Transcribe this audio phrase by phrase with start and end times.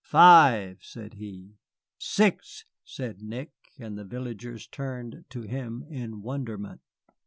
[0.03, 1.57] "Five!" said he.
[1.99, 6.81] "Six!" said Nick, and the villagers turned to him in wonderment.